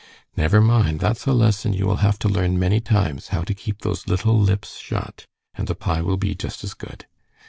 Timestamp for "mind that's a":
0.61-1.31